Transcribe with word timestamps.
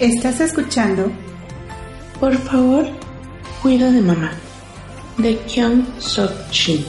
Estás 0.00 0.40
escuchando 0.40 1.12
Por 2.18 2.34
favor, 2.34 2.86
cuida 3.60 3.90
de 3.90 4.00
mamá, 4.00 4.32
de 5.18 5.36
Kyung 5.40 5.84
Sok 5.98 6.32
Shin. 6.50 6.86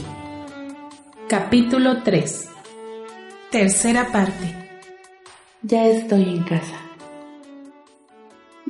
Capítulo 1.28 2.04
3 2.04 2.50
Tercera 3.52 4.14
parte 4.14 4.56
Ya 5.62 5.88
estoy 5.88 6.24
en 6.24 6.44
casa. 6.44 6.78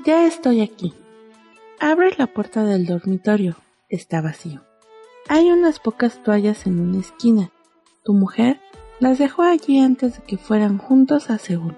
Ya 0.08 0.26
estoy 0.26 0.62
aquí. 0.62 0.92
Abres 1.80 2.18
la 2.18 2.26
puerta 2.26 2.64
del 2.64 2.88
dormitorio. 2.88 3.58
Está 3.90 4.22
vacío. 4.22 4.64
Hay 5.30 5.52
unas 5.52 5.80
pocas 5.80 6.24
toallas 6.24 6.66
en 6.66 6.80
una 6.80 7.00
esquina. 7.00 7.52
Tu 8.04 8.16
mujer 8.16 8.60
las 9.00 9.20
dejó 9.20 9.44
allí 9.44 9.78
antes 9.78 10.16
de 10.16 10.24
que 10.24 10.38
fueran 10.38 10.80
juntos 10.80 11.30
a 11.30 11.38
Seúl. 11.38 11.76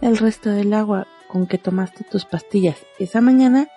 El 0.00 0.16
resto 0.16 0.50
del 0.50 0.72
agua 0.74 1.06
con 1.30 1.46
que 1.46 1.58
tomaste 1.58 2.04
tus 2.04 2.24
pastillas 2.24 2.84
esa 2.98 3.20
mañana 3.20 3.68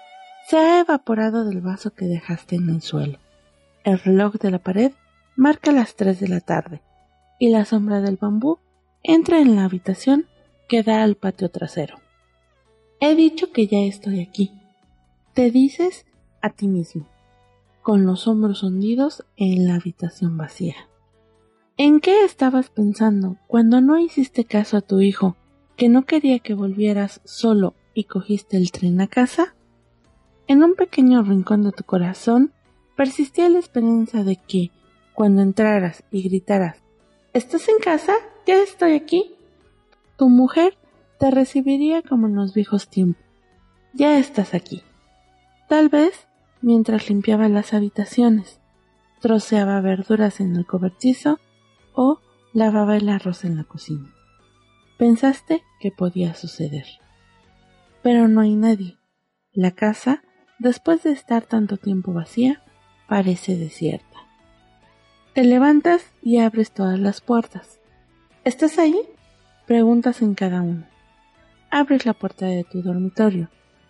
se 0.48 0.58
ha 0.58 0.80
evaporado 0.80 1.46
del 1.46 1.62
vaso 1.62 1.94
que 1.94 2.06
dejaste 2.06 2.56
en 2.56 2.70
el 2.70 2.82
suelo. 2.82 3.20
El 3.84 4.00
reloj 4.00 4.36
de 4.36 4.52
la 4.52 4.60
pared 4.60 4.92
marca 5.36 5.72
las 5.72 5.96
tres 5.96 6.20
de 6.20 6.28
la 6.28 6.42
tarde 6.42 6.82
y 7.40 7.50
la 7.50 7.66
sombra 7.66 8.02
del 8.02 8.18
bambú 8.18 8.60
entra 9.04 9.40
en 9.40 9.56
la 9.56 9.66
habitación 9.66 10.26
que 10.68 10.84
da 10.84 11.04
al 11.04 11.16
patio 11.16 11.50
trasero. 11.50 11.98
He 13.00 13.16
dicho 13.16 13.52
que 13.52 13.68
ya 13.68 13.80
estoy 13.80 14.22
aquí. 14.22 14.52
Te 15.34 15.52
dices 15.52 16.06
a 16.42 16.50
ti 16.50 16.68
mismo, 16.68 17.08
con 17.82 18.06
los 18.06 18.28
hombros 18.28 18.64
hundidos 18.64 19.26
en 19.38 19.68
la 19.68 19.76
habitación 19.76 20.38
vacía. 20.38 20.76
¿En 21.78 22.00
qué 22.00 22.24
estabas 22.24 22.70
pensando 22.70 23.38
cuando 23.48 23.82
no 23.82 23.98
hiciste 23.98 24.46
caso 24.46 24.78
a 24.78 24.82
tu 24.82 25.02
hijo 25.02 25.36
que 25.76 25.90
no 25.90 26.06
quería 26.06 26.40
que 26.40 26.54
volvieras 26.54 27.22
solo 27.24 27.74
y 27.94 28.06
cogiste 28.06 28.58
el 28.58 28.72
tren 28.72 29.02
a 29.02 29.08
casa? 29.08 29.56
En 30.48 30.64
un 30.64 30.76
pequeño 30.76 31.24
rincón 31.24 31.64
de 31.64 31.72
tu 31.72 31.84
corazón 31.84 32.52
persistía 32.96 33.50
la 33.50 33.60
esperanza 33.60 34.24
de 34.24 34.36
que, 34.36 34.72
cuando 35.14 35.42
entraras 35.42 36.04
y 36.12 36.24
gritaras 36.24 36.84
¿Estás 37.34 37.68
en 37.68 37.80
casa? 37.80 38.14
Ya 38.46 38.62
estoy 38.62 38.94
aquí. 38.94 39.34
Tu 40.18 40.30
mujer 40.30 40.78
te 41.18 41.32
recibiría 41.32 42.04
como 42.04 42.28
en 42.28 42.36
los 42.36 42.54
viejos 42.54 42.90
tiempos. 42.90 43.24
Ya 43.94 44.20
estás 44.20 44.54
aquí. 44.54 44.84
Tal 45.68 45.90
vez 45.90 46.28
mientras 46.62 47.10
limpiaba 47.10 47.50
las 47.50 47.74
habitaciones, 47.74 48.60
troceaba 49.20 49.82
verduras 49.82 50.42
en 50.42 50.56
el 50.56 50.68
cobertizo 50.68 51.40
o 51.94 52.20
lavaba 52.54 52.98
el 52.98 53.10
arroz 53.10 53.46
en 53.46 53.58
la 53.58 53.64
cocina. 53.64 54.13
Pensaste 55.04 55.66
que 55.82 55.92
podía 55.92 56.34
suceder. 56.34 56.86
Pero 58.04 58.30
no 58.30 58.40
hay 58.40 58.56
nadie. 58.56 58.96
La 59.52 59.72
casa, 59.72 60.24
después 60.60 61.04
de 61.04 61.12
estar 61.12 61.46
tanto 61.46 61.76
tiempo 61.76 62.14
vacía, 62.14 62.64
parece 63.10 63.58
desierta. 63.58 64.18
Te 65.34 65.44
levantas 65.44 66.06
y 66.22 66.38
abres 66.38 66.72
todas 66.72 66.98
las 67.00 67.20
puertas. 67.20 67.82
¿Estás 68.46 68.80
ahí? 68.80 68.98
Preguntas 69.68 70.22
en 70.22 70.36
cada 70.36 70.62
una. 70.62 70.90
Abres 71.70 72.06
la 72.06 72.14
puerta 72.14 72.46
de 72.46 72.64
tu 72.64 72.82
dormitorio, 72.82 73.50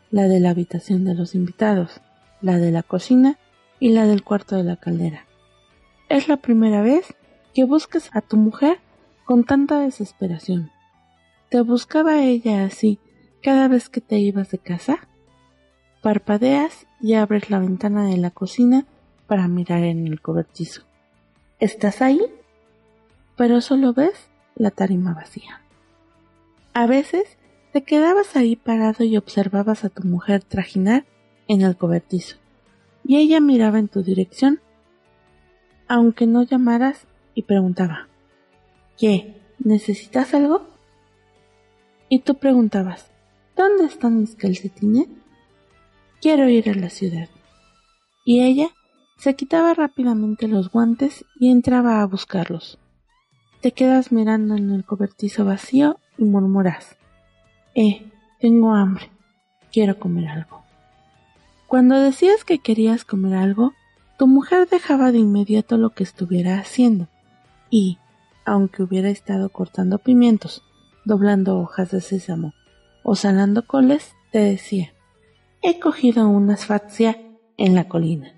la 0.10 0.24
de 0.24 0.40
la 0.40 0.50
habitación 0.50 1.06
de 1.06 1.14
los 1.14 1.36
invitados, 1.36 2.02
la 2.42 2.58
de 2.58 2.72
la 2.72 2.82
cocina 2.82 3.38
y 3.80 3.90
la 3.90 4.08
del 4.08 4.24
cuarto 4.24 4.56
de 4.56 4.64
la 4.64 4.78
caldera. 4.78 5.28
Es 6.10 6.28
la 6.28 6.38
primera 6.38 6.82
vez 6.82 7.14
que 7.54 7.66
buscas 7.66 8.10
a 8.14 8.22
tu 8.22 8.36
mujer 8.36 8.80
con 9.26 9.44
tanta 9.44 9.80
desesperación. 9.80 10.73
¿Te 11.54 11.62
buscaba 11.62 12.24
ella 12.24 12.66
así 12.66 12.98
cada 13.44 13.68
vez 13.68 13.88
que 13.88 14.02
te 14.02 14.18
ibas 14.18 14.50
de 14.50 14.58
casa? 14.58 15.08
Parpadeas 16.02 16.88
y 17.00 17.14
abres 17.14 17.52
la 17.52 17.60
ventana 17.60 18.08
de 18.08 18.18
la 18.18 18.32
cocina 18.32 18.88
para 19.28 19.48
mirar 19.48 19.84
en 19.84 20.08
el 20.08 20.20
cobertizo. 20.20 20.82
¿Estás 21.60 22.02
ahí? 22.02 22.20
Pero 23.38 23.62
solo 23.62 23.94
ves 23.94 24.32
la 24.56 24.72
tarima 24.72 25.14
vacía. 25.14 25.62
A 26.74 26.88
veces 26.88 27.38
te 27.72 27.84
quedabas 27.84 28.36
ahí 28.36 28.56
parado 28.56 29.04
y 29.04 29.16
observabas 29.16 29.86
a 29.86 29.90
tu 29.90 30.08
mujer 30.08 30.44
trajinar 30.44 31.06
en 31.48 31.62
el 31.62 31.78
cobertizo, 31.78 32.38
y 33.06 33.18
ella 33.18 33.40
miraba 33.40 33.78
en 33.78 33.90
tu 33.90 34.02
dirección, 34.02 34.60
aunque 35.88 36.26
no 36.26 36.42
llamaras, 36.42 37.06
y 37.36 37.44
preguntaba, 37.44 38.08
¿Qué? 38.98 39.40
¿Necesitas 39.60 40.34
algo? 40.34 40.73
Y 42.14 42.20
tú 42.20 42.36
preguntabas, 42.36 43.10
¿dónde 43.58 43.86
están 43.86 44.20
mis 44.20 44.36
calcetines? 44.36 45.08
Quiero 46.22 46.48
ir 46.48 46.70
a 46.70 46.76
la 46.76 46.92
ciudad. 46.92 47.28
Y 48.24 48.44
ella 48.44 48.68
se 49.18 49.36
quitaba 49.36 49.74
rápidamente 49.74 50.48
los 50.48 50.70
guantes 50.70 51.26
y 51.40 51.50
entraba 51.50 52.04
a 52.04 52.06
buscarlos. 52.06 52.78
Te 53.62 53.72
quedas 53.72 54.12
mirando 54.12 54.56
en 54.56 54.70
el 54.70 54.86
cobertizo 54.86 55.44
vacío 55.44 55.98
y 56.16 56.26
murmuras, 56.26 56.98
Eh, 57.74 58.06
tengo 58.40 58.76
hambre, 58.76 59.10
quiero 59.72 59.98
comer 59.98 60.28
algo. 60.28 60.62
Cuando 61.66 62.00
decías 62.00 62.46
que 62.46 62.60
querías 62.60 63.06
comer 63.06 63.34
algo, 63.34 63.74
tu 64.20 64.28
mujer 64.28 64.70
dejaba 64.70 65.12
de 65.12 65.18
inmediato 65.18 65.78
lo 65.78 65.90
que 65.90 66.04
estuviera 66.04 66.60
haciendo 66.60 67.08
y, 67.72 67.98
aunque 68.46 68.84
hubiera 68.84 69.10
estado 69.10 69.50
cortando 69.50 69.98
pimientos, 69.98 70.62
doblando 71.06 71.60
hojas 71.60 71.92
de 71.92 72.02
sésamo 72.02 72.54
o 73.04 73.16
salando 73.16 73.66
coles, 73.68 74.16
te 74.32 74.40
decía, 74.40 74.94
he 75.62 75.80
cogido 75.80 76.28
unas 76.28 76.66
fatzia 76.66 77.18
en 77.58 77.76
la 77.76 77.88
colina. 77.88 78.34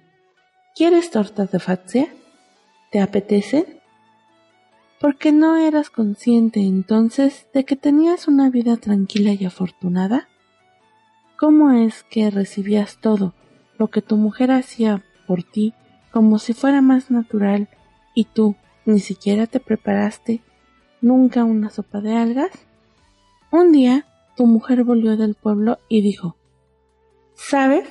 ¿Quieres 0.76 1.12
tortas 1.12 1.52
de 1.52 1.60
fatzia? 1.60 2.08
¿Te 2.92 3.00
apetecen? 3.00 3.66
Porque 5.00 5.32
no 5.32 5.56
eras 5.56 5.90
consciente 5.90 6.62
entonces 6.62 7.48
de 7.54 7.64
que 7.64 7.76
tenías 7.76 8.28
una 8.28 8.50
vida 8.50 8.78
tranquila 8.78 9.34
y 9.34 9.46
afortunada? 9.46 10.28
¿Cómo 11.38 11.72
es 11.72 12.04
que 12.04 12.30
recibías 12.32 12.98
todo 12.98 13.34
lo 13.78 13.90
que 13.90 14.02
tu 14.02 14.18
mujer 14.18 14.52
hacía 14.52 15.04
por 15.28 15.44
ti 15.44 15.74
como 16.12 16.40
si 16.40 16.54
fuera 16.54 16.82
más 16.82 17.12
natural 17.12 17.68
y 18.14 18.26
tú 18.26 18.56
ni 18.86 19.00
siquiera 19.00 19.48
te 19.48 19.60
preparaste 19.60 20.42
nunca 21.06 21.44
una 21.44 21.70
sopa 21.70 22.02
de 22.02 22.18
algas? 22.18 22.50
Un 23.52 23.72
día 23.72 24.06
tu 24.36 24.48
mujer 24.48 24.84
volvió 24.84 25.16
del 25.16 25.36
pueblo 25.36 25.78
y 25.88 26.02
dijo, 26.02 26.36
¿Sabes? 27.36 27.88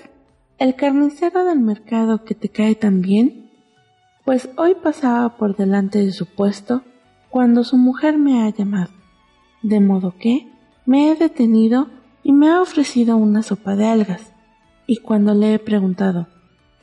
el 0.59 0.75
carnicero 0.75 1.45
del 1.45 1.61
mercado 1.61 2.25
que 2.25 2.35
te 2.35 2.49
cae 2.49 2.75
tan 2.75 3.03
bien, 3.03 3.51
pues 4.25 4.49
hoy 4.57 4.75
pasaba 4.75 5.37
por 5.37 5.57
delante 5.57 6.05
de 6.05 6.13
su 6.13 6.27
puesto 6.27 6.83
cuando 7.31 7.63
su 7.65 7.77
mujer 7.77 8.19
me 8.19 8.43
ha 8.43 8.51
llamado, 8.51 8.91
de 9.63 9.81
modo 9.81 10.15
que 10.19 10.49
me 10.85 11.11
he 11.11 11.15
detenido 11.15 11.89
y 12.23 12.33
me 12.33 12.51
ha 12.51 12.61
ofrecido 12.61 13.17
una 13.17 13.43
sopa 13.43 13.77
de 13.77 13.87
algas, 13.87 14.33
y 14.87 14.99
cuando 14.99 15.35
le 15.35 15.55
he 15.55 15.59
preguntado 15.59 16.27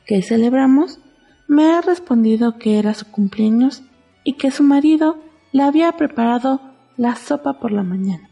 ¿qué 0.06 0.22
celebramos? 0.22 0.98
me 1.46 1.72
ha 1.72 1.82
respondido 1.82 2.58
que 2.58 2.78
era 2.78 2.94
su 2.94 3.10
cumpleaños 3.10 3.82
y 4.24 4.34
que 4.34 4.50
su 4.50 4.62
marido 4.62 5.18
le 5.52 5.62
había 5.62 5.92
preparado 5.92 6.60
la 6.96 7.16
sopa 7.16 7.60
por 7.60 7.72
la 7.72 7.82
mañana. 7.82 8.28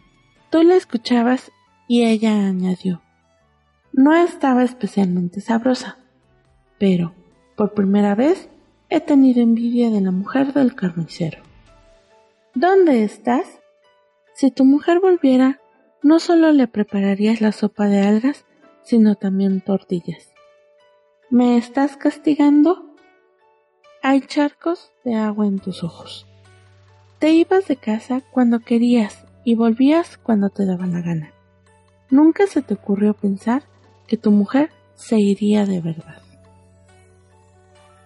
Tú 0.51 0.63
la 0.63 0.75
escuchabas 0.75 1.53
y 1.87 2.05
ella 2.05 2.33
añadió 2.47 3.01
no 3.93 4.15
estaba 4.15 4.63
especialmente 4.63 5.41
sabrosa, 5.41 5.99
pero 6.79 7.13
por 7.57 7.75
primera 7.75 8.15
vez 8.15 8.49
he 8.89 9.01
tenido 9.01 9.43
envidia 9.43 9.91
de 9.91 10.01
la 10.01 10.11
mujer 10.11 10.53
del 10.53 10.75
carnicero. 10.75 11.43
¿Dónde 12.55 13.05
estás? 13.05 13.61
Si 14.35 14.51
tu 14.51 14.65
mujer 14.65 15.01
volviera, 15.01 15.61
no 16.03 16.19
solo 16.19 16.53
le 16.53 16.67
prepararías 16.67 17.41
la 17.41 17.53
sopa 17.53 17.87
de 17.87 18.01
algas, 18.01 18.47
sino 18.83 19.15
también 19.17 19.61
tortillas. 19.61 20.33
¿Me 21.31 21.57
estás 21.57 21.97
castigando? 21.97 22.87
Hay 24.03 24.23
charcos 24.23 24.93
de 25.05 25.15
agua 25.15 25.47
en 25.47 25.59
tus 25.59 25.85
ojos. 25.85 26.27
Te 27.21 27.33
ibas 27.33 27.69
de 27.69 27.77
casa 27.77 28.23
cuando 28.23 28.61
querías 28.61 29.27
y 29.45 29.55
volvías 29.55 30.17
cuando 30.17 30.49
te 30.49 30.65
daba 30.65 30.87
la 30.87 31.03
gana. 31.03 31.35
Nunca 32.09 32.47
se 32.47 32.63
te 32.63 32.73
ocurrió 32.73 33.13
pensar 33.13 33.63
que 34.07 34.17
tu 34.17 34.31
mujer 34.31 34.71
se 34.95 35.19
iría 35.21 35.67
de 35.67 35.83
verdad. 35.83 36.23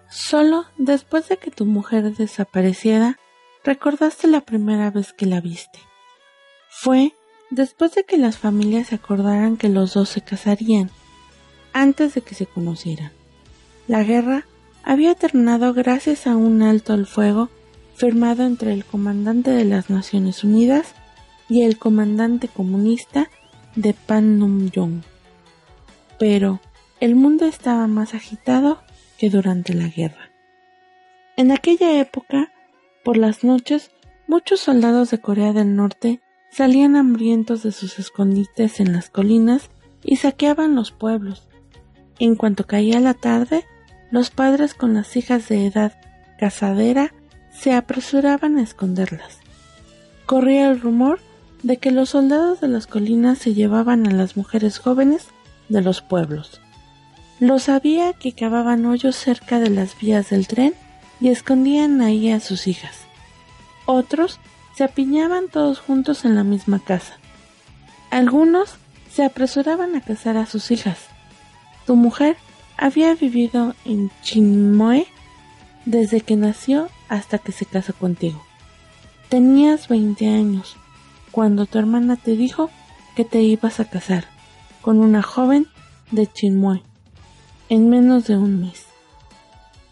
Solo 0.09 0.65
después 0.77 1.29
de 1.29 1.37
que 1.37 1.49
tu 1.49 1.65
mujer 1.65 2.13
desapareciera, 2.13 3.17
recordaste 3.63 4.27
la 4.27 4.41
primera 4.41 4.91
vez 4.91 5.13
que 5.13 5.25
la 5.25 5.39
viste. 5.39 5.79
Fue 6.69 7.13
después 7.51 7.95
de 7.95 8.03
que 8.03 8.17
las 8.17 8.37
familias 8.37 8.87
se 8.87 8.95
acordaran 8.95 9.55
que 9.55 9.69
los 9.69 9.93
dos 9.93 10.09
se 10.09 10.21
casarían, 10.21 10.91
antes 11.71 12.15
de 12.15 12.21
que 12.21 12.35
se 12.35 12.47
conocieran. 12.47 13.13
La 13.87 14.03
guerra 14.03 14.45
había 14.83 15.15
terminado 15.15 15.73
gracias 15.73 16.27
a 16.27 16.35
un 16.35 16.61
alto 16.61 16.91
al 16.91 17.05
fuego 17.05 17.49
firmado 17.95 18.43
entre 18.43 18.73
el 18.73 18.85
comandante 18.85 19.51
de 19.51 19.65
las 19.65 19.89
Naciones 19.89 20.43
Unidas 20.43 20.93
y 21.47 21.63
el 21.63 21.77
comandante 21.77 22.47
comunista 22.47 23.29
de 23.75 23.93
Panmunjom. 23.93 25.01
Pero 26.19 26.59
el 26.99 27.15
mundo 27.15 27.45
estaba 27.45 27.87
más 27.87 28.13
agitado 28.13 28.81
que 29.17 29.29
durante 29.29 29.73
la 29.73 29.87
guerra. 29.87 30.31
En 31.37 31.51
aquella 31.51 31.99
época, 31.99 32.51
por 33.03 33.17
las 33.17 33.43
noches, 33.43 33.91
muchos 34.27 34.59
soldados 34.59 35.11
de 35.11 35.19
Corea 35.19 35.53
del 35.53 35.75
Norte 35.75 36.21
salían 36.51 36.95
hambrientos 36.95 37.63
de 37.63 37.71
sus 37.71 37.99
escondites 37.99 38.79
en 38.79 38.93
las 38.93 39.09
colinas 39.09 39.69
y 40.03 40.17
saqueaban 40.17 40.75
los 40.75 40.91
pueblos. 40.91 41.47
En 42.19 42.35
cuanto 42.35 42.65
caía 42.65 42.99
la 42.99 43.13
tarde, 43.13 43.65
los 44.11 44.29
padres 44.31 44.73
con 44.73 44.93
las 44.93 45.17
hijas 45.17 45.49
de 45.49 45.65
edad 45.65 45.93
casadera 46.39 47.13
se 47.57 47.73
apresuraban 47.73 48.57
a 48.57 48.63
esconderlas. 48.63 49.39
Corría 50.25 50.69
el 50.69 50.81
rumor 50.81 51.19
de 51.63 51.77
que 51.77 51.91
los 51.91 52.09
soldados 52.09 52.61
de 52.61 52.67
las 52.67 52.87
colinas 52.87 53.37
se 53.37 53.53
llevaban 53.53 54.05
a 54.07 54.11
las 54.11 54.37
mujeres 54.37 54.79
jóvenes 54.79 55.27
de 55.69 55.81
los 55.81 56.01
pueblos. 56.01 56.61
Lo 57.39 57.59
sabía 57.59 58.13
que 58.13 58.33
cavaban 58.33 58.85
hoyos 58.85 59.15
cerca 59.15 59.59
de 59.59 59.69
las 59.69 59.97
vías 59.99 60.29
del 60.29 60.47
tren 60.47 60.73
y 61.19 61.29
escondían 61.29 62.01
ahí 62.01 62.31
a 62.31 62.39
sus 62.39 62.67
hijas. 62.67 62.95
Otros 63.85 64.39
se 64.75 64.83
apiñaban 64.83 65.47
todos 65.49 65.79
juntos 65.79 66.25
en 66.25 66.35
la 66.35 66.43
misma 66.43 66.79
casa. 66.79 67.17
Algunos 68.09 68.75
se 69.11 69.23
apresuraban 69.23 69.95
a 69.95 70.01
casar 70.01 70.37
a 70.37 70.45
sus 70.45 70.71
hijas. 70.71 70.99
Tu 71.85 71.95
mujer 71.95 72.37
había 72.77 73.15
vivido 73.15 73.75
en 73.85 74.11
Chinmoe 74.21 75.07
desde 75.85 76.21
que 76.21 76.35
nació 76.35 76.89
hasta 77.09 77.37
que 77.37 77.51
se 77.51 77.65
casó 77.65 77.93
contigo. 77.93 78.41
Tenías 79.29 79.87
20 79.87 80.27
años 80.27 80.77
cuando 81.31 81.65
tu 81.65 81.79
hermana 81.79 82.15
te 82.15 82.35
dijo 82.35 82.69
que 83.15 83.25
te 83.25 83.41
ibas 83.41 83.79
a 83.79 83.89
casar 83.89 84.25
con 84.81 84.99
una 84.99 85.21
joven 85.21 85.67
de 86.11 86.27
Chinmoe 86.31 86.83
en 87.69 87.89
menos 87.89 88.27
de 88.27 88.37
un 88.37 88.61
mes. 88.61 88.85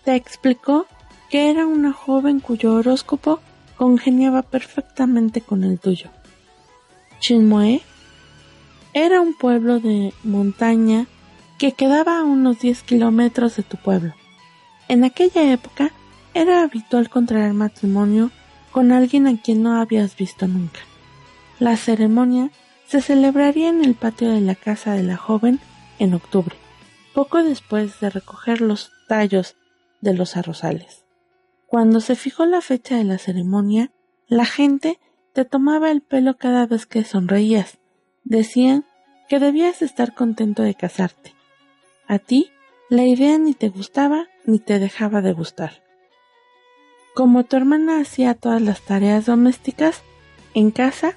Te 0.04 0.16
explicó 0.16 0.86
que 1.30 1.50
era 1.50 1.66
una 1.66 1.94
joven 1.94 2.40
cuyo 2.40 2.76
horóscopo 2.76 3.40
congeniaba 3.78 4.44
perfectamente 4.44 5.42
con 5.42 5.64
el 5.64 5.80
tuyo. 5.80 6.10
Chinmoe 7.20 7.82
era 8.94 9.22
un 9.22 9.36
pueblo 9.36 9.80
de 9.80 10.14
montaña 10.24 11.08
que 11.58 11.72
quedaba 11.72 12.20
a 12.20 12.24
unos 12.24 12.60
10 12.60 12.84
kilómetros 12.84 13.56
de 13.56 13.64
tu 13.64 13.78
pueblo. 13.78 14.14
En 14.88 15.04
aquella 15.04 15.52
época 15.52 15.92
era 16.34 16.64
habitual 16.64 17.10
contraer 17.10 17.54
matrimonio 17.54 18.32
con 18.72 18.92
alguien 18.92 19.28
a 19.28 19.40
quien 19.40 19.62
no 19.62 19.80
habías 19.80 20.18
visto 20.18 20.48
nunca. 20.48 20.80
La 21.60 21.78
ceremonia 21.78 22.52
se 22.88 23.02
celebraría 23.02 23.70
en 23.70 23.84
el 23.84 23.96
patio 23.96 24.32
de 24.32 24.42
la 24.42 24.56
casa 24.56 24.94
de 24.94 25.04
la 25.04 25.18
joven 25.18 25.60
en 26.00 26.14
octubre, 26.14 26.56
poco 27.14 27.44
después 27.44 28.00
de 28.00 28.10
recoger 28.10 28.62
los 28.62 28.92
tallos 29.08 29.56
de 30.02 30.14
los 30.14 30.36
arrozales. 30.36 31.06
Cuando 31.68 32.02
se 32.02 32.16
fijó 32.16 32.46
la 32.46 32.62
fecha 32.62 32.98
de 32.98 33.04
la 33.04 33.18
ceremonia, 33.18 33.92
la 34.28 34.46
gente 34.46 35.00
te 35.34 35.46
tomaba 35.46 35.92
el 35.92 36.02
pelo 36.02 36.38
cada 36.38 36.66
vez 36.66 36.86
que 36.86 37.04
sonreías. 37.04 37.80
Decían 38.24 38.86
que 39.28 39.40
debías 39.40 39.82
estar 39.82 40.14
contento 40.14 40.64
de 40.64 40.76
casarte. 40.76 41.34
A 42.08 42.20
ti, 42.20 42.52
la 42.90 43.06
idea 43.06 43.38
ni 43.38 43.54
te 43.54 43.70
gustaba 43.70 44.28
ni 44.46 44.60
te 44.60 44.80
dejaba 44.80 45.22
de 45.22 45.34
gustar. 45.34 45.83
Como 47.14 47.44
tu 47.44 47.58
hermana 47.58 48.00
hacía 48.00 48.34
todas 48.34 48.60
las 48.60 48.82
tareas 48.82 49.28
domésticas, 49.28 50.02
en 50.56 50.72
casa 50.72 51.14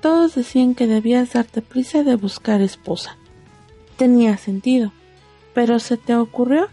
todos 0.00 0.36
decían 0.36 0.76
que 0.76 0.86
debías 0.86 1.32
darte 1.32 1.60
prisa 1.60 2.04
de 2.04 2.14
buscar 2.14 2.60
esposa. 2.60 3.16
Tenía 3.96 4.36
sentido, 4.38 4.92
pero 5.52 5.80
se 5.80 5.96
te 5.96 6.14
ocurrió 6.14 6.68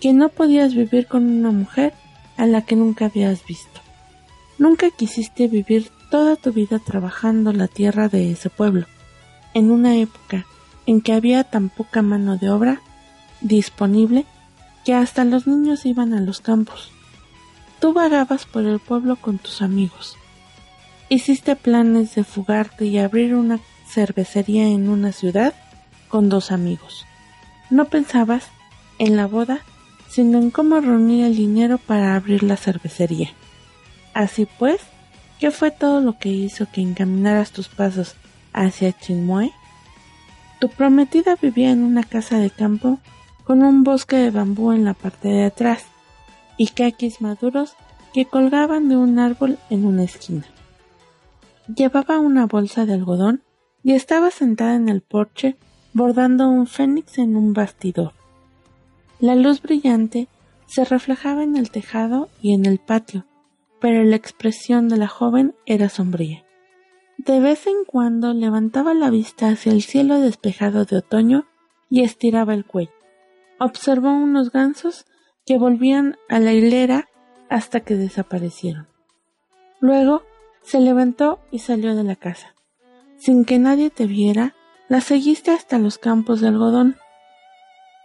que 0.00 0.12
no 0.12 0.28
podías 0.28 0.74
vivir 0.74 1.08
con 1.08 1.28
una 1.28 1.50
mujer 1.50 1.94
a 2.36 2.46
la 2.46 2.62
que 2.62 2.76
nunca 2.76 3.06
habías 3.06 3.44
visto. 3.44 3.80
Nunca 4.56 4.90
quisiste 4.90 5.48
vivir 5.48 5.90
toda 6.12 6.36
tu 6.36 6.52
vida 6.52 6.78
trabajando 6.78 7.52
la 7.52 7.66
tierra 7.66 8.08
de 8.08 8.30
ese 8.30 8.50
pueblo, 8.50 8.86
en 9.52 9.72
una 9.72 9.96
época 9.96 10.46
en 10.86 11.00
que 11.00 11.12
había 11.12 11.42
tan 11.42 11.70
poca 11.70 12.02
mano 12.02 12.36
de 12.36 12.50
obra 12.50 12.80
disponible 13.40 14.26
que 14.84 14.94
hasta 14.94 15.24
los 15.24 15.48
niños 15.48 15.86
iban 15.86 16.14
a 16.14 16.20
los 16.20 16.40
campos. 16.40 16.93
Tú 17.80 17.92
vagabas 17.92 18.46
por 18.46 18.64
el 18.64 18.78
pueblo 18.78 19.16
con 19.16 19.38
tus 19.38 19.62
amigos. 19.62 20.16
Hiciste 21.08 21.54
planes 21.56 22.14
de 22.14 22.24
fugarte 22.24 22.86
y 22.86 22.98
abrir 22.98 23.34
una 23.34 23.60
cervecería 23.86 24.68
en 24.68 24.88
una 24.88 25.12
ciudad 25.12 25.54
con 26.08 26.28
dos 26.28 26.50
amigos. 26.50 27.04
No 27.70 27.86
pensabas 27.86 28.48
en 28.98 29.16
la 29.16 29.26
boda, 29.26 29.60
sino 30.08 30.38
en 30.38 30.50
cómo 30.50 30.80
reunir 30.80 31.24
el 31.24 31.36
dinero 31.36 31.78
para 31.78 32.14
abrir 32.14 32.42
la 32.42 32.56
cervecería. 32.56 33.30
Así 34.14 34.46
pues, 34.58 34.80
¿qué 35.40 35.50
fue 35.50 35.70
todo 35.70 36.00
lo 36.00 36.18
que 36.18 36.30
hizo 36.30 36.66
que 36.70 36.80
encaminaras 36.80 37.50
tus 37.50 37.68
pasos 37.68 38.14
hacia 38.52 38.92
Chinmoe? 38.92 39.52
Tu 40.60 40.68
prometida 40.68 41.36
vivía 41.40 41.70
en 41.70 41.82
una 41.82 42.04
casa 42.04 42.38
de 42.38 42.50
campo 42.50 42.98
con 43.44 43.62
un 43.62 43.84
bosque 43.84 44.16
de 44.16 44.30
bambú 44.30 44.72
en 44.72 44.84
la 44.84 44.94
parte 44.94 45.28
de 45.28 45.44
atrás 45.44 45.84
y 46.56 46.68
caquis 46.68 47.20
maduros 47.20 47.74
que 48.12 48.26
colgaban 48.26 48.88
de 48.88 48.96
un 48.96 49.18
árbol 49.18 49.58
en 49.70 49.84
una 49.84 50.04
esquina. 50.04 50.44
Llevaba 51.74 52.18
una 52.18 52.46
bolsa 52.46 52.86
de 52.86 52.94
algodón 52.94 53.42
y 53.82 53.92
estaba 53.92 54.30
sentada 54.30 54.74
en 54.76 54.88
el 54.88 55.00
porche 55.00 55.56
bordando 55.92 56.48
un 56.48 56.66
fénix 56.66 57.18
en 57.18 57.36
un 57.36 57.52
bastidor. 57.52 58.12
La 59.20 59.34
luz 59.34 59.62
brillante 59.62 60.28
se 60.66 60.84
reflejaba 60.84 61.42
en 61.42 61.56
el 61.56 61.70
tejado 61.70 62.28
y 62.42 62.54
en 62.54 62.66
el 62.66 62.78
patio, 62.78 63.26
pero 63.80 64.02
la 64.02 64.16
expresión 64.16 64.88
de 64.88 64.96
la 64.96 65.08
joven 65.08 65.54
era 65.66 65.88
sombría. 65.88 66.44
De 67.16 67.40
vez 67.40 67.66
en 67.66 67.84
cuando 67.86 68.34
levantaba 68.34 68.92
la 68.92 69.08
vista 69.08 69.48
hacia 69.48 69.72
el 69.72 69.82
cielo 69.82 70.20
despejado 70.20 70.84
de 70.84 70.96
otoño 70.96 71.46
y 71.88 72.02
estiraba 72.02 72.54
el 72.54 72.64
cuello. 72.64 72.90
Observó 73.60 74.12
unos 74.12 74.50
gansos 74.50 75.06
que 75.46 75.58
volvían 75.58 76.16
a 76.28 76.38
la 76.38 76.52
hilera 76.52 77.08
hasta 77.50 77.80
que 77.80 77.96
desaparecieron. 77.96 78.88
Luego 79.80 80.22
se 80.62 80.80
levantó 80.80 81.40
y 81.50 81.58
salió 81.58 81.94
de 81.94 82.04
la 82.04 82.16
casa. 82.16 82.54
Sin 83.18 83.44
que 83.44 83.58
nadie 83.58 83.90
te 83.90 84.06
viera, 84.06 84.54
la 84.88 85.00
seguiste 85.00 85.50
hasta 85.50 85.78
los 85.78 85.98
campos 85.98 86.40
de 86.40 86.48
algodón. 86.48 86.96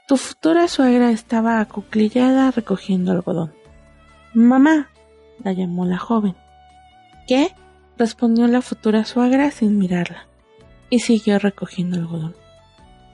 Tu 0.08 0.18
futura 0.18 0.68
suegra 0.68 1.12
estaba 1.12 1.60
acuclillada 1.60 2.52
recogiendo 2.52 3.12
algodón. 3.12 3.54
Mamá, 4.34 4.90
la 5.44 5.54
llamó 5.54 5.86
la 5.86 5.98
joven. 5.98 6.36
¿Qué? 7.28 7.56
respondió 7.98 8.48
la 8.48 8.62
futura 8.62 9.04
suegra 9.04 9.52
sin 9.52 9.78
mirarla, 9.78 10.28
y 10.90 11.00
siguió 11.00 11.38
recogiendo 11.38 11.98
algodón. 11.98 12.36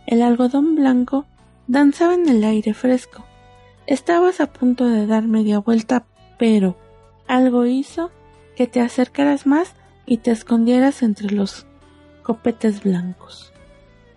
El 0.06 0.22
algodón 0.22 0.76
blanco 0.76 1.26
danzaba 1.68 2.14
en 2.14 2.30
el 2.30 2.44
aire 2.44 2.74
fresco. 2.74 3.26
Estabas 3.88 4.40
a 4.42 4.48
punto 4.48 4.86
de 4.86 5.06
dar 5.06 5.24
media 5.24 5.60
vuelta, 5.60 6.06
pero 6.40 6.76
algo 7.28 7.66
hizo 7.66 8.12
que 8.56 8.68
te 8.68 8.82
acercaras 8.82 9.46
más 9.46 9.74
y 10.06 10.18
te 10.18 10.32
escondieras 10.32 11.04
entre 11.04 11.32
los 11.32 11.68
copetes 12.24 12.84
blancos. 12.84 13.54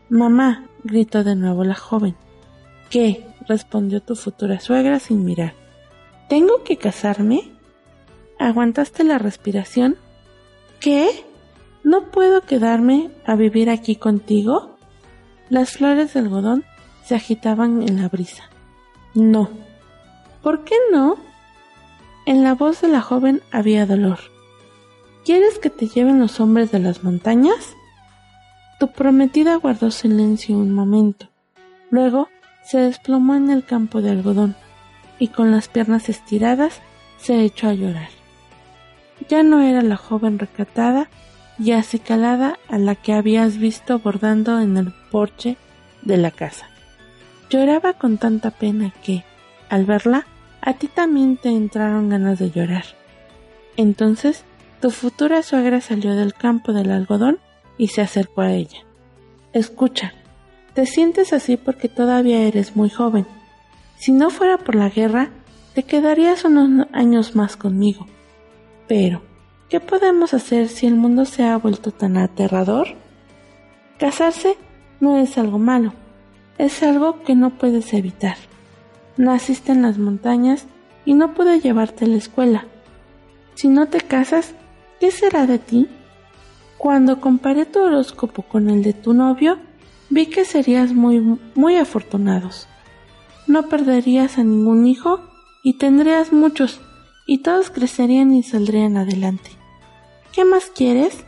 Mamá, 0.08 0.66
gritó 0.84 1.22
de 1.24 1.36
nuevo 1.36 1.64
la 1.64 1.74
joven. 1.74 2.16
¿Qué? 2.88 3.26
respondió 3.46 4.00
tu 4.02 4.14
futura 4.14 4.60
suegra 4.60 4.98
sin 5.00 5.24
mirar. 5.24 5.54
¿Tengo 6.28 6.62
que 6.64 6.76
casarme? 6.76 7.50
¿Aguantaste 8.38 9.04
la 9.04 9.18
respiración? 9.18 9.96
¿Qué? 10.80 11.08
¿No 11.82 12.10
puedo 12.10 12.42
quedarme 12.42 13.10
a 13.26 13.34
vivir 13.34 13.70
aquí 13.70 13.96
contigo? 13.96 14.76
Las 15.48 15.72
flores 15.72 16.12
de 16.12 16.20
algodón 16.20 16.64
se 17.04 17.14
agitaban 17.14 17.82
en 17.82 18.00
la 18.00 18.08
brisa. 18.08 18.44
No. 19.14 19.48
¿Por 20.42 20.64
qué 20.64 20.76
no? 20.92 21.16
En 22.26 22.44
la 22.44 22.54
voz 22.54 22.80
de 22.80 22.88
la 22.88 23.00
joven 23.00 23.42
había 23.50 23.86
dolor. 23.86 24.18
¿Quieres 25.24 25.58
que 25.58 25.70
te 25.70 25.88
lleven 25.88 26.20
los 26.20 26.40
hombres 26.40 26.70
de 26.70 26.78
las 26.78 27.02
montañas? 27.02 27.74
Tu 28.78 28.92
prometida 28.92 29.56
guardó 29.56 29.90
silencio 29.90 30.56
un 30.56 30.72
momento. 30.72 31.28
Luego 31.90 32.28
se 32.62 32.78
desplomó 32.78 33.34
en 33.34 33.50
el 33.50 33.64
campo 33.64 34.00
de 34.00 34.10
algodón 34.10 34.56
y 35.18 35.28
con 35.28 35.50
las 35.50 35.68
piernas 35.68 36.08
estiradas 36.08 36.80
se 37.18 37.42
echó 37.42 37.68
a 37.68 37.74
llorar. 37.74 38.10
Ya 39.28 39.42
no 39.42 39.60
era 39.60 39.82
la 39.82 39.96
joven 39.96 40.38
recatada 40.38 41.08
y 41.58 41.72
acicalada 41.72 42.58
a 42.68 42.78
la 42.78 42.94
que 42.94 43.12
habías 43.12 43.58
visto 43.58 43.98
bordando 43.98 44.60
en 44.60 44.76
el 44.76 44.92
porche 45.10 45.56
de 46.02 46.16
la 46.16 46.30
casa. 46.30 46.68
Lloraba 47.50 47.94
con 47.94 48.18
tanta 48.18 48.50
pena 48.50 48.92
que, 49.02 49.24
al 49.68 49.84
verla, 49.84 50.26
a 50.60 50.74
ti 50.74 50.88
también 50.88 51.36
te 51.36 51.48
entraron 51.48 52.08
ganas 52.08 52.38
de 52.38 52.50
llorar. 52.50 52.84
Entonces, 53.76 54.44
tu 54.80 54.90
futura 54.90 55.42
suegra 55.42 55.80
salió 55.80 56.14
del 56.14 56.34
campo 56.34 56.72
del 56.72 56.90
algodón 56.90 57.38
y 57.78 57.88
se 57.88 58.02
acercó 58.02 58.42
a 58.42 58.52
ella. 58.52 58.80
Escucha, 59.52 60.12
te 60.74 60.84
sientes 60.84 61.32
así 61.32 61.56
porque 61.56 61.88
todavía 61.88 62.42
eres 62.42 62.76
muy 62.76 62.90
joven. 62.90 63.26
Si 63.96 64.12
no 64.12 64.30
fuera 64.30 64.58
por 64.58 64.74
la 64.74 64.88
guerra, 64.88 65.30
te 65.74 65.84
quedarías 65.84 66.44
unos 66.44 66.86
años 66.92 67.34
más 67.34 67.56
conmigo. 67.56 68.06
Pero, 68.86 69.22
¿qué 69.68 69.80
podemos 69.80 70.34
hacer 70.34 70.68
si 70.68 70.86
el 70.86 70.96
mundo 70.96 71.24
se 71.24 71.44
ha 71.44 71.56
vuelto 71.56 71.92
tan 71.92 72.16
aterrador? 72.16 72.88
Casarse 73.98 74.56
no 75.00 75.18
es 75.18 75.38
algo 75.38 75.58
malo, 75.58 75.92
es 76.58 76.82
algo 76.82 77.22
que 77.22 77.34
no 77.34 77.50
puedes 77.50 77.94
evitar. 77.94 78.36
Naciste 79.16 79.72
en 79.72 79.82
las 79.82 79.98
montañas 79.98 80.66
y 81.04 81.14
no 81.14 81.34
pude 81.34 81.60
llevarte 81.60 82.04
a 82.04 82.08
la 82.08 82.16
escuela. 82.16 82.66
Si 83.54 83.68
no 83.68 83.86
te 83.86 84.00
casas, 84.00 84.54
¿qué 85.00 85.10
será 85.10 85.46
de 85.46 85.58
ti? 85.58 85.88
Cuando 86.76 87.20
comparé 87.20 87.64
tu 87.64 87.80
horóscopo 87.80 88.42
con 88.42 88.68
el 88.68 88.82
de 88.82 88.92
tu 88.92 89.14
novio, 89.14 89.58
vi 90.10 90.26
que 90.26 90.44
serías 90.44 90.92
muy, 90.92 91.20
muy 91.54 91.76
afortunados. 91.76 92.68
No 93.46 93.68
perderías 93.68 94.38
a 94.38 94.44
ningún 94.44 94.86
hijo 94.86 95.20
y 95.62 95.78
tendrías 95.78 96.32
muchos, 96.32 96.80
y 97.26 97.38
todos 97.38 97.70
crecerían 97.70 98.32
y 98.32 98.42
saldrían 98.42 98.96
adelante. 98.96 99.50
¿Qué 100.32 100.44
más 100.44 100.66
quieres? 100.66 101.24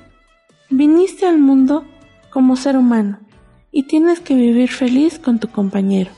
Viniste 0.69 1.27
al 1.27 1.39
mundo 1.39 1.85
como 2.31 2.55
ser 2.55 2.77
humano 2.77 3.19
y 3.73 3.85
tienes 3.85 4.21
que 4.21 4.35
vivir 4.35 4.71
feliz 4.71 5.19
con 5.19 5.39
tu 5.39 5.49
compañero. 5.49 6.11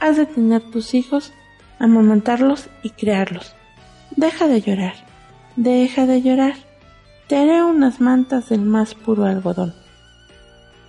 Has 0.00 0.16
de 0.16 0.26
tener 0.26 0.62
tus 0.62 0.94
hijos, 0.94 1.32
amamantarlos 1.78 2.68
y 2.82 2.90
criarlos. 2.90 3.54
Deja 4.14 4.46
de 4.46 4.60
llorar, 4.60 4.94
deja 5.56 6.06
de 6.06 6.22
llorar. 6.22 6.54
Te 7.28 7.36
haré 7.36 7.62
unas 7.62 8.00
mantas 8.00 8.48
del 8.48 8.62
más 8.62 8.94
puro 8.94 9.24
algodón. 9.24 9.74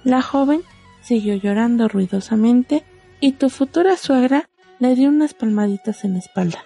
La 0.04 0.22
joven 0.22 0.62
siguió 1.02 1.36
llorando 1.36 1.88
ruidosamente 1.88 2.84
y 3.20 3.34
tu 3.34 3.50
futura 3.50 3.98
suegra 3.98 4.50
le 4.80 4.94
dio 4.96 5.10
unas 5.10 5.34
palmaditas 5.34 6.04
en 6.04 6.14
la 6.14 6.20
espalda. 6.20 6.64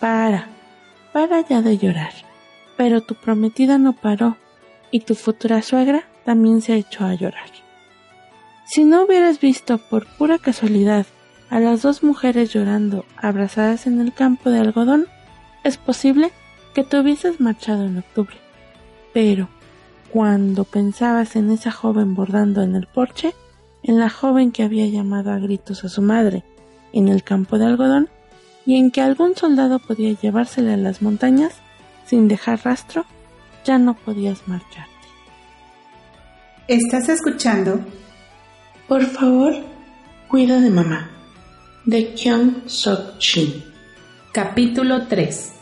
Para, 0.00 0.48
para 1.12 1.40
ya 1.40 1.62
de 1.62 1.78
llorar. 1.78 2.12
Pero 2.76 3.00
tu 3.00 3.14
prometida 3.14 3.78
no 3.78 3.94
paró 3.94 4.36
y 4.90 5.00
tu 5.00 5.14
futura 5.14 5.62
suegra 5.62 6.04
también 6.24 6.60
se 6.60 6.74
echó 6.74 7.04
a 7.04 7.14
llorar. 7.14 7.65
Si 8.66 8.84
no 8.84 9.04
hubieras 9.04 9.40
visto 9.40 9.78
por 9.78 10.06
pura 10.06 10.38
casualidad 10.38 11.06
a 11.50 11.60
las 11.60 11.82
dos 11.82 12.02
mujeres 12.02 12.52
llorando 12.52 13.04
abrazadas 13.16 13.86
en 13.86 14.00
el 14.00 14.12
campo 14.12 14.50
de 14.50 14.58
algodón, 14.58 15.06
es 15.62 15.76
posible 15.76 16.32
que 16.74 16.82
te 16.82 16.98
hubieses 16.98 17.40
marchado 17.40 17.84
en 17.84 17.98
octubre. 17.98 18.36
Pero, 19.14 19.48
cuando 20.12 20.64
pensabas 20.64 21.36
en 21.36 21.50
esa 21.50 21.70
joven 21.70 22.16
bordando 22.16 22.62
en 22.62 22.74
el 22.74 22.88
porche, 22.88 23.34
en 23.84 24.00
la 24.00 24.10
joven 24.10 24.50
que 24.50 24.64
había 24.64 24.86
llamado 24.86 25.30
a 25.30 25.38
gritos 25.38 25.84
a 25.84 25.88
su 25.88 26.02
madre 26.02 26.42
en 26.92 27.06
el 27.06 27.22
campo 27.22 27.58
de 27.58 27.66
algodón, 27.66 28.08
y 28.66 28.76
en 28.76 28.90
que 28.90 29.00
algún 29.00 29.36
soldado 29.36 29.78
podía 29.78 30.12
llevársela 30.12 30.74
a 30.74 30.76
las 30.76 31.02
montañas 31.02 31.54
sin 32.04 32.26
dejar 32.26 32.64
rastro, 32.64 33.04
ya 33.64 33.78
no 33.78 33.94
podías 33.94 34.48
marcharte. 34.48 34.90
¿Estás 36.66 37.08
escuchando? 37.08 37.80
Por 38.88 39.04
favor, 39.04 39.52
cuida 40.28 40.60
de 40.60 40.70
mamá. 40.70 41.10
De 41.84 42.14
Kyung 42.14 42.68
Sok 42.68 43.18
Shin. 43.18 43.64
Capítulo 44.32 45.08
3. 45.08 45.52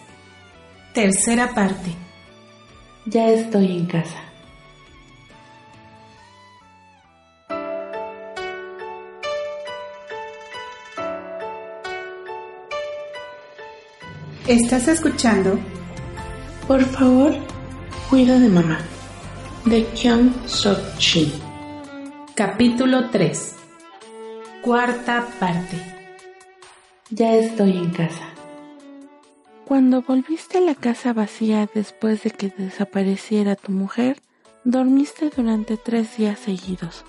Tercera 0.93 1.55
parte. 1.55 1.91
Ya 3.07 3.31
estoy 3.31 3.79
en 3.79 3.87
casa. 3.87 4.21
¿Estás 14.47 14.87
escuchando? 14.89 15.59
Por 16.69 16.83
favor, 16.83 17.33
cuida 18.11 18.39
de 18.39 18.51
mamá. 18.51 18.81
De 19.65 19.87
Kyung 19.95 20.31
Sok 20.45 20.99
Shin. 20.99 21.54
Capítulo 22.37 23.11
3. 23.11 23.55
Cuarta 24.61 25.25
parte. 25.39 25.77
Ya 27.11 27.33
estoy 27.37 27.77
en 27.77 27.91
casa. 27.91 28.29
Cuando 29.65 30.03
volviste 30.03 30.59
a 30.59 30.61
la 30.61 30.75
casa 30.75 31.13
vacía 31.13 31.69
después 31.73 32.25
de 32.25 32.33
que 32.33 32.49
desapareciera 32.49 33.55
tu 33.55 33.71
mujer, 33.71 34.21
dormiste 34.65 35.31
durante 35.31 35.77
tres 35.77 36.17
días 36.17 36.41
seguidos. 36.41 37.05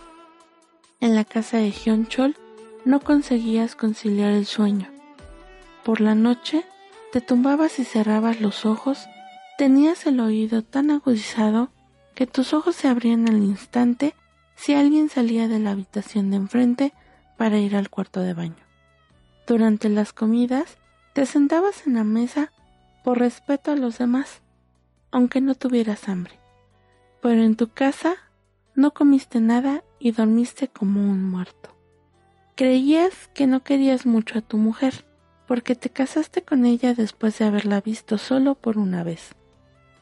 En 0.99 1.15
la 1.15 1.25
casa 1.25 1.57
de 1.57 1.71
Hyunchol 1.71 2.35
no 2.85 2.99
conseguías 2.99 3.75
conciliar 3.75 4.31
el 4.31 4.45
sueño. 4.45 4.89
Por 5.83 6.01
la 6.01 6.13
noche 6.13 6.63
te 7.11 7.19
tumbabas 7.19 7.79
y 7.79 7.83
cerrabas 7.83 8.41
los 8.41 8.63
ojos, 8.63 9.07
tenías 9.57 10.05
el 10.05 10.19
oído 10.19 10.61
tan 10.61 10.91
agudizado 10.91 11.69
que 12.13 12.27
tus 12.27 12.53
ojos 12.53 12.75
se 12.75 12.87
abrían 12.87 13.27
al 13.27 13.41
instante 13.41 14.13
si 14.55 14.73
alguien 14.73 15.09
salía 15.09 15.47
de 15.47 15.59
la 15.59 15.71
habitación 15.71 16.31
de 16.31 16.37
enfrente 16.37 16.93
para 17.37 17.57
ir 17.57 17.75
al 17.75 17.89
cuarto 17.89 18.21
de 18.21 18.33
baño. 18.33 18.63
Durante 19.47 19.89
las 19.89 20.13
comidas 20.13 20.77
te 21.13 21.25
sentabas 21.25 21.85
en 21.85 21.95
la 21.95 22.03
mesa 22.03 22.51
por 23.03 23.19
respeto 23.19 23.71
a 23.71 23.75
los 23.75 23.97
demás, 23.97 24.41
aunque 25.11 25.41
no 25.41 25.55
tuvieras 25.55 26.09
hambre. 26.09 26.39
Pero 27.21 27.43
en 27.43 27.55
tu 27.55 27.69
casa 27.69 28.15
no 28.73 28.91
comiste 28.91 29.39
nada 29.39 29.83
y 29.99 30.11
dormiste 30.11 30.67
como 30.67 30.99
un 30.99 31.23
muerto. 31.23 31.75
Creías 32.55 33.29
que 33.33 33.47
no 33.47 33.63
querías 33.63 34.05
mucho 34.05 34.39
a 34.39 34.41
tu 34.41 34.57
mujer, 34.57 35.05
porque 35.47 35.75
te 35.75 35.89
casaste 35.89 36.41
con 36.43 36.65
ella 36.65 36.93
después 36.93 37.37
de 37.37 37.45
haberla 37.45 37.81
visto 37.81 38.17
solo 38.17 38.55
por 38.55 38.77
una 38.77 39.03
vez. 39.03 39.35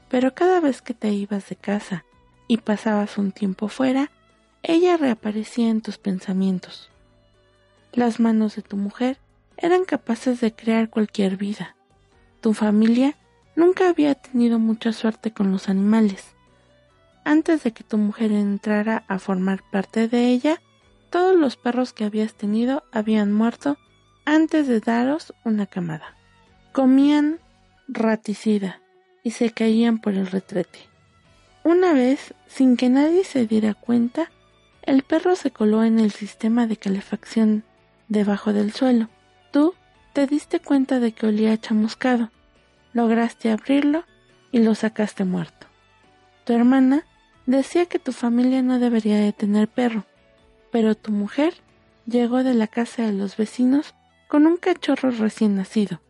Pero 0.10 0.33
cada 0.33 0.60
vez 0.60 0.81
que 0.81 0.93
te 0.93 1.12
ibas 1.12 1.50
de 1.50 1.55
casa 1.55 2.05
y 2.48 2.57
pasabas 2.57 3.17
un 3.17 3.31
tiempo 3.31 3.67
fuera, 3.67 4.12
ella 4.63 4.98
reaparecía 4.98 5.70
en 5.70 5.82
tus 5.82 5.98
pensamientos. 5.98 6.89
Las 7.91 8.20
manos 8.20 8.55
de 8.55 8.62
tu 8.62 8.77
mujer 8.77 9.17
eran 9.58 9.84
capaces 9.86 10.39
de 10.41 10.55
crear 10.55 10.89
cualquier 10.89 11.38
vida. 11.38 11.75
Tu 12.41 12.53
familia 12.53 13.15
nunca 13.55 13.89
había 13.89 14.15
tenido 14.15 14.60
mucha 14.60 14.93
suerte 14.93 15.32
con 15.32 15.51
los 15.51 15.70
animales. 15.70 16.34
Antes 17.25 17.63
de 17.63 17.72
que 17.72 17.84
tu 17.84 17.98
mujer 17.98 18.32
entrara 18.32 19.03
a 19.08 19.20
formar 19.20 19.63
parte 19.70 20.08
de 20.08 20.29
ella, 20.29 20.62
todos 21.10 21.36
los 21.36 21.58
perros 21.58 21.93
que 21.93 22.05
habías 22.05 22.34
tenido 22.34 22.84
habían 22.91 23.32
muerto 23.32 23.77
antes 24.25 24.67
de 24.67 24.79
daros 24.79 25.34
una 25.43 25.65
camada. 25.65 26.15
Comían 26.72 27.39
raticida 27.88 28.82
y 29.24 29.32
se 29.32 29.51
caían 29.51 30.00
por 30.00 30.13
el 30.13 30.27
retrete. 30.27 30.79
Una 31.63 31.93
vez, 31.93 32.34
sin 32.48 32.75
que 32.75 32.89
nadie 32.89 33.24
se 33.24 33.46
diera 33.46 33.74
cuenta, 33.74 34.32
el 34.83 35.03
perro 35.03 35.35
se 35.35 35.51
coló 35.51 35.83
en 35.83 35.99
el 35.99 36.11
sistema 36.11 36.67
de 36.67 36.77
calefacción 36.77 37.63
debajo 38.09 38.53
del 38.53 38.73
suelo. 38.73 39.09
Tú 39.51 39.73
te 40.13 40.27
diste 40.27 40.59
cuenta 40.59 40.99
de 40.99 41.13
que 41.13 41.27
olía 41.27 41.57
chamuscado. 41.57 42.29
Lograste 42.93 43.51
abrirlo 43.51 44.03
y 44.51 44.59
lo 44.59 44.75
sacaste 44.75 45.25
muerto. 45.25 45.67
Tu 46.45 46.53
hermana 46.53 47.05
decía 47.45 47.85
que 47.85 47.99
tu 47.99 48.11
familia 48.11 48.61
no 48.61 48.77
debería 48.77 49.17
de 49.17 49.33
tener 49.33 49.67
perro, 49.67 50.05
pero 50.71 50.95
tu 50.95 51.11
mujer 51.11 51.55
llegó 52.05 52.43
de 52.43 52.53
la 52.53 52.67
casa 52.67 53.03
de 53.03 53.13
los 53.13 53.37
vecinos 53.37 53.95
con 54.27 54.45
un 54.45 54.57
cachorro 54.57 55.11
recién 55.11 55.55
nacido. 55.55 56.01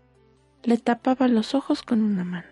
Le 0.64 0.78
tapaba 0.78 1.28
los 1.28 1.56
ojos 1.56 1.84
con 1.84 2.02
una 2.02 2.24
mano. 2.24 2.48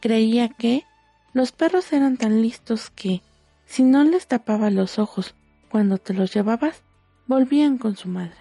Creía 0.00 0.48
que 0.48 0.84
los 1.32 1.52
perros 1.52 1.92
eran 1.92 2.16
tan 2.16 2.42
listos 2.42 2.90
que, 2.90 3.22
si 3.70 3.84
no 3.84 4.02
les 4.02 4.26
tapaba 4.26 4.68
los 4.68 4.98
ojos 4.98 5.36
cuando 5.70 5.98
te 5.98 6.12
los 6.12 6.34
llevabas, 6.34 6.82
volvían 7.28 7.78
con 7.78 7.94
su 7.94 8.08
madre. 8.08 8.34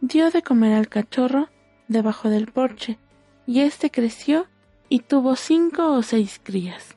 Dio 0.00 0.30
de 0.30 0.42
comer 0.42 0.74
al 0.74 0.88
cachorro 0.88 1.48
debajo 1.88 2.28
del 2.30 2.46
porche 2.46 3.00
y 3.48 3.62
éste 3.62 3.90
creció 3.90 4.46
y 4.88 5.00
tuvo 5.00 5.34
cinco 5.34 5.90
o 5.90 6.02
seis 6.04 6.40
crías. 6.40 6.96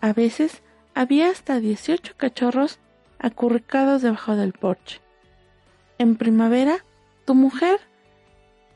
A 0.00 0.12
veces 0.12 0.64
había 0.92 1.30
hasta 1.30 1.60
dieciocho 1.60 2.14
cachorros 2.16 2.80
acurrucados 3.20 4.02
debajo 4.02 4.34
del 4.34 4.54
porche. 4.54 5.00
En 5.98 6.16
primavera, 6.16 6.78
tu 7.26 7.36
mujer 7.36 7.78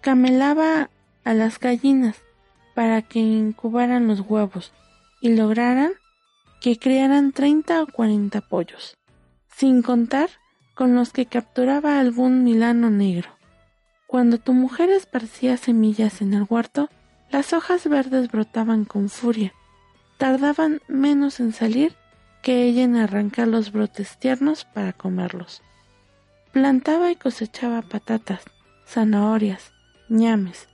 camelaba 0.01 0.91
a 1.25 1.35
las 1.35 1.59
gallinas 1.59 2.23
para 2.77 3.03
que 3.03 3.19
incubaran 3.19 4.07
los 4.07 4.21
huevos 4.21 4.73
y 5.21 5.35
lograran 5.35 5.91
que 6.61 6.79
criaran 6.79 7.33
treinta 7.33 7.83
o 7.83 7.87
cuarenta 7.87 8.41
pollos, 8.41 8.97
sin 9.49 9.83
contar 9.83 10.31
con 10.75 10.95
los 10.95 11.13
que 11.13 11.27
capturaba 11.27 11.99
algún 11.99 12.45
milano 12.45 12.91
negro. 12.91 13.31
Cuando 14.07 14.39
tu 14.39 14.53
mujer 14.55 14.91
esparcía 14.91 15.57
semillas 15.57 16.23
en 16.23 16.35
el 16.35 16.47
huerto, 16.49 16.89
las 17.31 17.53
hojas 17.53 17.87
verdes 17.89 18.31
brotaban 18.31 18.85
con 18.85 19.09
furia. 19.09 19.53
Tardaban 20.17 20.81
menos 20.89 21.41
en 21.41 21.53
salir 21.53 21.95
que 22.43 22.63
ella 22.63 22.85
en 22.85 22.97
arrancar 22.97 23.49
los 23.49 23.71
brotes 23.73 24.17
tiernos 24.19 24.65
para 24.65 24.93
comerlos. 24.93 25.63
Plantaba 26.53 27.11
y 27.11 27.17
cosechaba 27.17 27.83
patatas, 27.83 28.45
zanahorias, 28.87 29.73
ñames. 30.09 30.69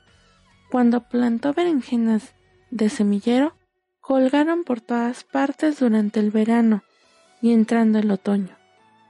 Cuando 0.70 1.00
plantó 1.08 1.52
berenjenas 1.52 2.34
de 2.70 2.88
semillero, 2.88 3.56
colgaron 4.06 4.64
por 4.64 4.82
todas 4.82 5.24
partes 5.24 5.80
durante 5.80 6.20
el 6.20 6.30
verano 6.30 6.84
y 7.40 7.52
entrando 7.52 7.98
el 7.98 8.10
otoño. 8.10 8.54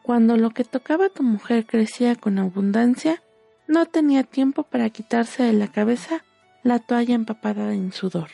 Cuando 0.04 0.36
lo 0.36 0.50
que 0.50 0.62
tocaba 0.62 1.06
a 1.06 1.08
tu 1.08 1.24
mujer 1.24 1.66
crecía 1.66 2.14
con 2.14 2.38
abundancia, 2.38 3.20
no 3.66 3.86
tenía 3.86 4.22
tiempo 4.22 4.62
para 4.62 4.90
quitarse 4.90 5.42
de 5.42 5.52
la 5.52 5.66
cabeza 5.66 6.22
la 6.62 6.78
toalla 6.78 7.16
empapada 7.16 7.74
en 7.74 7.92
sudor. 7.92 8.30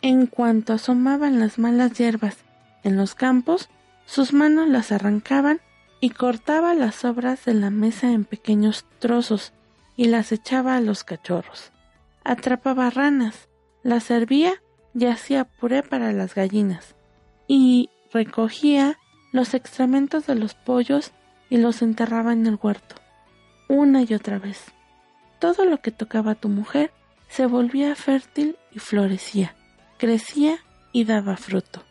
En 0.00 0.26
cuanto 0.26 0.72
asomaban 0.72 1.38
las 1.38 1.58
malas 1.58 1.92
hierbas 1.92 2.38
en 2.84 2.96
los 2.96 3.14
campos, 3.14 3.68
sus 4.06 4.32
manos 4.32 4.68
las 4.68 4.92
arrancaban 4.92 5.60
y 6.00 6.10
cortaba 6.10 6.74
las 6.74 6.94
sobras 6.94 7.44
de 7.44 7.54
la 7.54 7.68
mesa 7.68 8.10
en 8.12 8.24
pequeños 8.24 8.86
trozos 8.98 9.52
y 9.94 10.06
las 10.06 10.32
echaba 10.32 10.76
a 10.76 10.80
los 10.80 11.04
cachorros. 11.04 11.70
Atrapaba 12.24 12.88
ranas, 12.88 13.48
las 13.82 14.04
servía 14.04 14.54
y 14.94 15.06
hacía 15.06 15.44
puré 15.44 15.82
para 15.82 16.12
las 16.12 16.34
gallinas, 16.34 16.94
y 17.46 17.90
recogía 18.12 18.98
los 19.32 19.54
excrementos 19.54 20.26
de 20.26 20.34
los 20.34 20.54
pollos 20.54 21.12
y 21.48 21.56
los 21.56 21.82
enterraba 21.82 22.32
en 22.32 22.46
el 22.46 22.58
huerto, 22.62 22.96
una 23.68 24.02
y 24.02 24.14
otra 24.14 24.38
vez. 24.38 24.66
Todo 25.38 25.64
lo 25.64 25.80
que 25.80 25.90
tocaba 25.90 26.32
a 26.32 26.36
tu 26.36 26.48
mujer 26.48 26.92
se 27.28 27.46
volvía 27.46 27.94
fértil 27.94 28.56
y 28.70 28.78
florecía, 28.78 29.54
crecía 29.98 30.58
y 30.92 31.04
daba 31.04 31.36
fruto. 31.36 31.82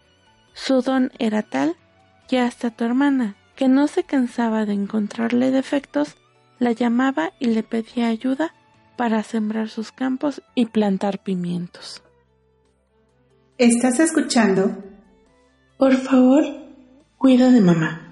Su 0.53 0.81
don 0.81 1.11
era 1.19 1.41
tal 1.41 1.75
que 2.27 2.39
hasta 2.39 2.69
tu 2.69 2.83
hermana, 2.83 3.35
que 3.55 3.67
no 3.67 3.87
se 3.87 4.03
cansaba 4.03 4.65
de 4.65 4.73
encontrarle 4.73 5.51
defectos, 5.51 6.15
la 6.59 6.71
llamaba 6.71 7.33
y 7.39 7.47
le 7.47 7.63
pedía 7.63 8.07
ayuda 8.07 8.53
para 8.95 9.23
sembrar 9.23 9.69
sus 9.69 9.91
campos 9.91 10.41
y 10.53 10.67
plantar 10.67 11.19
pimientos. 11.19 12.03
¿Estás 13.61 13.99
escuchando? 13.99 14.75
Por 15.77 15.93
favor, 15.93 16.43
cuida 17.15 17.51
de 17.51 17.61
mamá. 17.61 18.11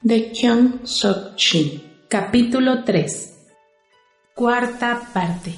De 0.00 0.32
Kyung 0.32 0.86
Sok 0.86 1.36
Shin. 1.36 2.06
Capítulo 2.08 2.84
3. 2.84 3.50
Cuarta 4.32 5.10
parte. 5.12 5.52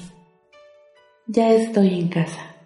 Ya 1.27 1.49
estoy 1.53 1.97
en 1.97 2.09
casa. 2.09 2.57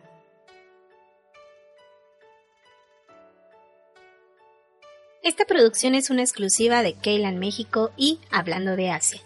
Esta 5.22 5.46
producción 5.46 5.94
es 5.94 6.10
una 6.10 6.24
exclusiva 6.24 6.82
de 6.82 6.96
Keylan 6.96 7.38
México 7.38 7.92
y 7.96 8.22
Hablando 8.32 8.76
de 8.76 8.90
Asia. 8.90 9.22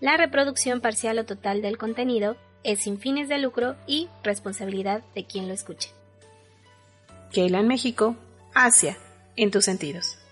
La 0.00 0.16
reproducción 0.16 0.80
parcial 0.80 1.20
o 1.20 1.24
total 1.24 1.62
del 1.62 1.78
contenido 1.78 2.36
es 2.64 2.80
sin 2.80 2.98
fines 2.98 3.28
de 3.28 3.38
lucro 3.38 3.76
y 3.86 4.08
responsabilidad 4.24 5.04
de 5.14 5.24
quien 5.24 5.46
lo 5.46 5.54
escuche. 5.54 5.90
Keylan 7.34 7.66
México, 7.66 8.14
Asia, 8.54 8.96
en 9.34 9.50
tus 9.50 9.64
sentidos. 9.64 10.23